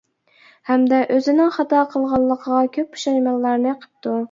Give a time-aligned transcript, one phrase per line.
[0.69, 4.19] ھەمدە ئۆزىنىڭ خاتا قىلغانلىقىغا كۆپ پۇشايمانلارنى قىپتۇ.